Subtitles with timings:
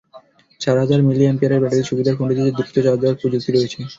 [0.61, 3.79] চার হাজার মিলিঅ্যাম্পিয়ারের ব্যাটারি সুবিধার ফোনটিতে দ্রুত চার্জ দেওয়ার প্রযুক্তি রয়েছে।